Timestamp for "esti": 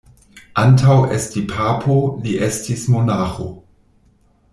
1.17-1.43